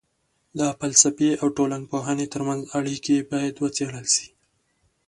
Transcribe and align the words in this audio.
د 0.59 0.61
فلسفې 0.79 1.31
او 1.41 1.47
ټولنپوهني 1.57 2.25
ترمنځ 2.33 2.61
اړیکې 2.77 3.17
باید 3.31 3.55
وڅېړل 3.63 4.05
سي. 4.15 4.27